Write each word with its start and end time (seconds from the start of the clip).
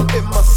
in 0.00 0.24
my 0.30 0.49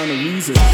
down 0.00 0.08
to 0.08 0.14
reason. 0.14 0.69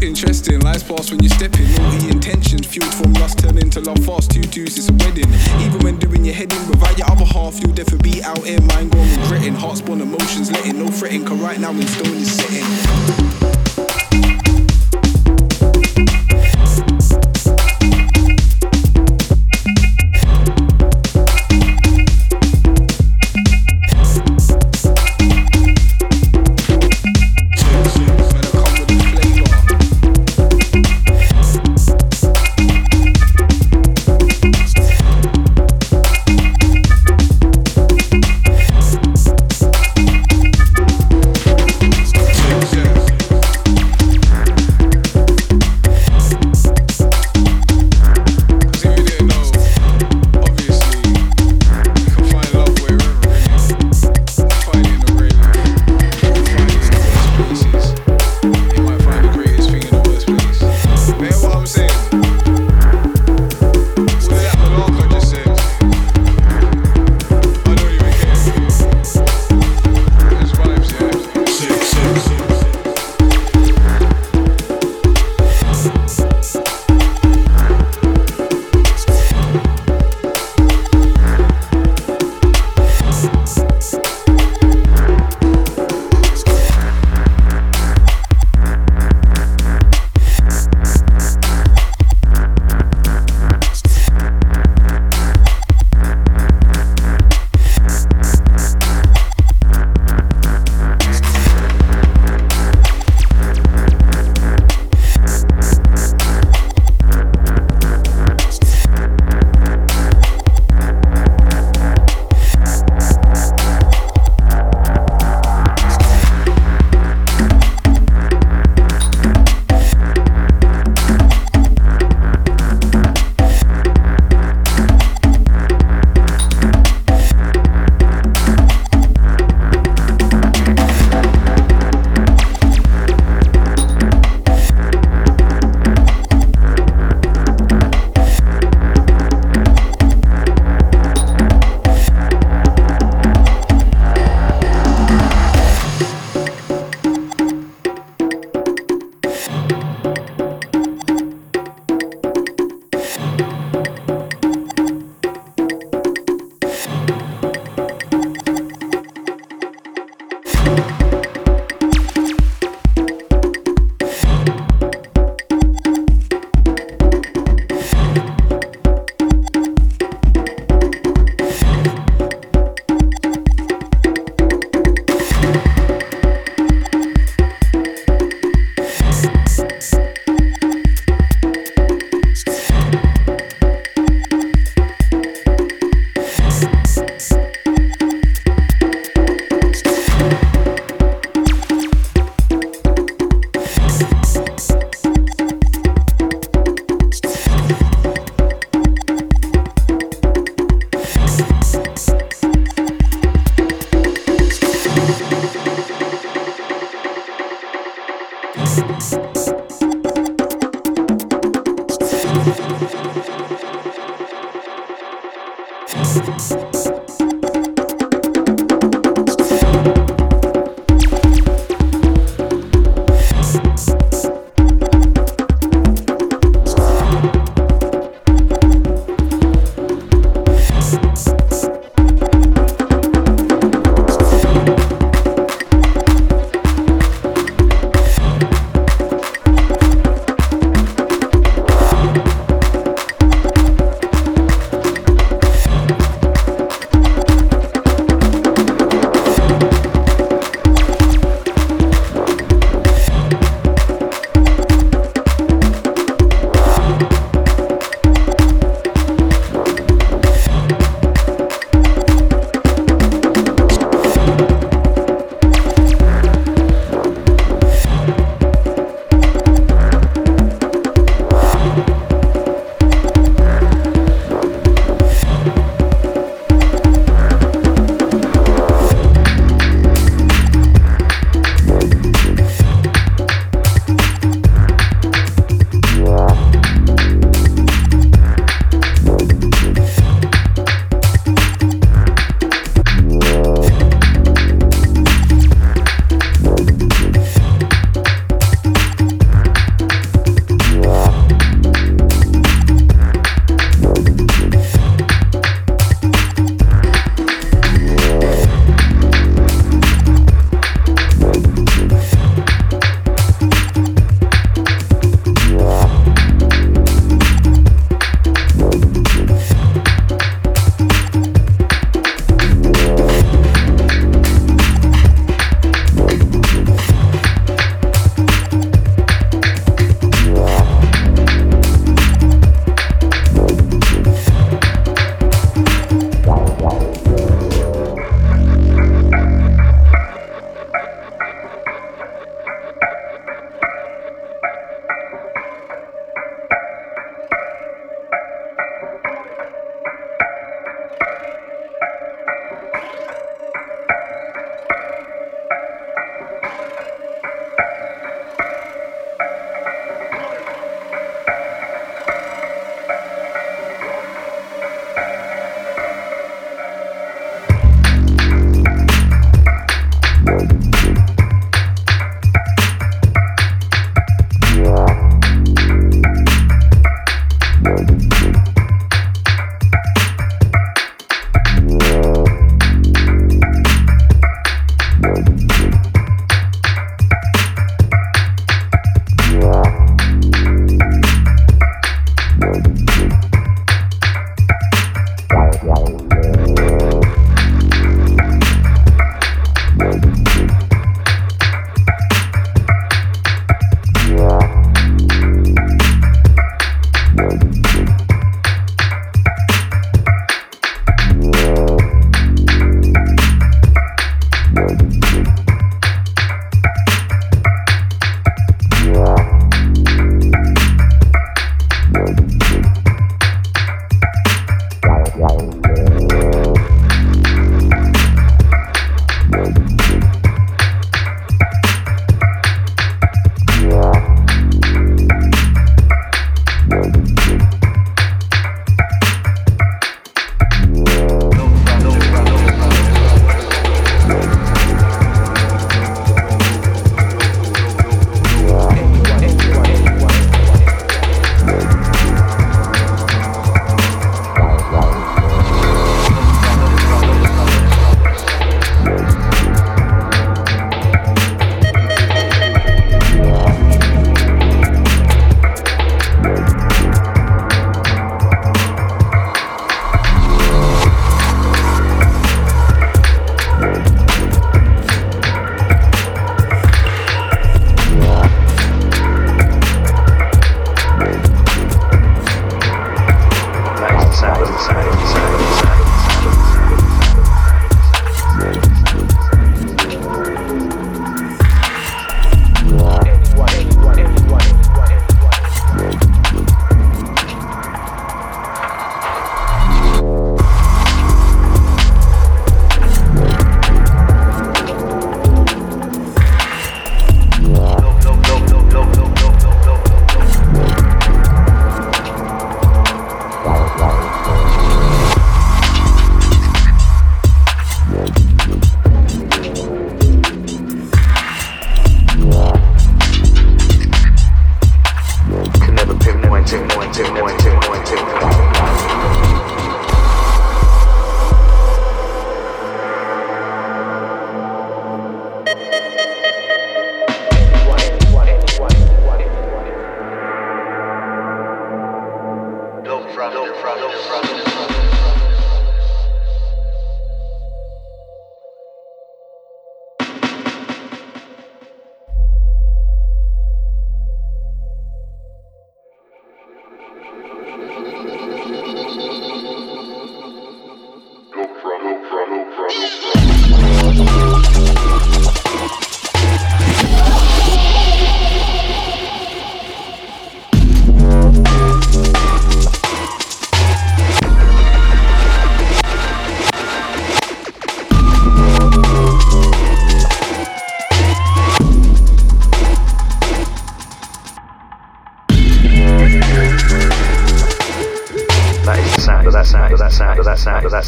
Interesting, 0.00 0.60
life's 0.60 0.84
past 0.84 1.10
when 1.10 1.22
you 1.22 1.28
step 1.28 1.52
in. 1.58 1.66
the 1.98 2.08
intentions, 2.10 2.66
fueled 2.66 2.94
from 2.94 3.12
lust, 3.14 3.40
turn 3.40 3.58
into 3.58 3.80
love 3.80 3.98
fast. 4.06 4.30
Two 4.30 4.42
twos, 4.42 4.78
it's 4.78 4.88
a 4.88 4.92
wedding. 4.92 5.28
Even 5.60 5.80
when 5.82 5.98
doing 5.98 6.24
your 6.24 6.34
heading, 6.34 6.66
without 6.68 6.96
your 6.96 7.10
other 7.10 7.24
half, 7.24 7.58
you'll 7.60 7.74
definitely 7.74 8.12
be 8.12 8.22
out 8.22 8.44
here, 8.46 8.60
mind 8.62 8.92
gone 8.92 9.08
regretting. 9.20 9.54
Hearts 9.54 9.80
born 9.80 10.00
emotions, 10.00 10.52
letting, 10.52 10.78
no 10.78 10.88
fretting, 10.88 11.24
cause 11.24 11.38
right 11.40 11.58
now 11.58 11.70
in 11.70 11.86
stone 11.86 12.14
is 12.14 12.30
setting. 12.30 13.27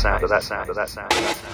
Sound 0.00 0.24
of 0.24 0.30
the 0.30 0.40
sound 0.40 0.70
of 0.70 0.76
the 0.76 0.86
sound 0.86 1.12
of 1.12 1.18
the 1.18 1.34
sound 1.34 1.49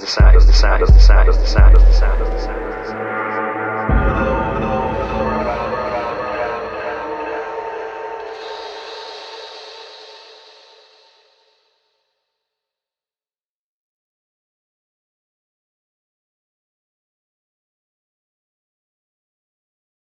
the 0.00 0.06
sound 0.06 0.36
sound 0.36 0.46
the 0.46 0.52
sound. 0.52 0.87